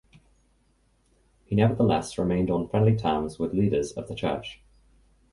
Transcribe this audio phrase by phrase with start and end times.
[1.45, 4.59] He nevertheless remained on friendly terms with leaders of the church.